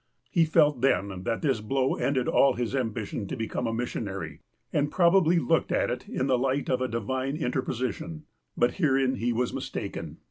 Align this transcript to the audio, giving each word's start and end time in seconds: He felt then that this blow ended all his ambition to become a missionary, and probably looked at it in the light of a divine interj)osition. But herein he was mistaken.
He 0.31 0.45
felt 0.45 0.81
then 0.81 1.21
that 1.25 1.43
this 1.43 1.61
blow 1.61 1.93
ended 1.93 2.27
all 2.27 2.53
his 2.53 2.73
ambition 2.75 3.27
to 3.27 3.35
become 3.35 3.67
a 3.67 3.71
missionary, 3.71 4.39
and 4.73 4.89
probably 4.91 5.37
looked 5.37 5.71
at 5.71 5.91
it 5.91 6.09
in 6.09 6.25
the 6.25 6.39
light 6.39 6.71
of 6.71 6.81
a 6.81 6.87
divine 6.87 7.37
interj)osition. 7.37 8.23
But 8.57 8.73
herein 8.77 9.17
he 9.17 9.31
was 9.31 9.53
mistaken. 9.53 10.17